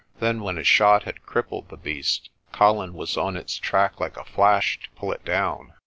Then, 0.19 0.41
when 0.41 0.57
a 0.57 0.63
shot 0.63 1.03
had 1.03 1.21
crippled 1.27 1.69
the 1.69 1.77
beast, 1.77 2.31
Colin 2.51 2.95
was 2.95 3.17
on 3.17 3.37
its 3.37 3.57
track 3.59 3.99
like 3.99 4.17
a 4.17 4.25
flash 4.25 4.79
to 4.79 4.89
pull 4.95 5.11
it 5.11 5.23
down. 5.23 5.73